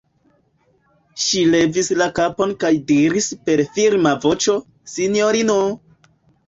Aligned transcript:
Ŝi 1.23 1.43
levis 1.49 1.91
la 2.03 2.09
kapon 2.21 2.55
kaj 2.65 2.73
diris 2.89 3.31
per 3.45 3.65
firma 3.79 4.19
voĉo:-- 4.27 4.59
Sinjorino! 4.99 5.63